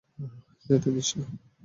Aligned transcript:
যেতে 0.65 0.89
দিস 0.95 1.09
না। 1.17 1.25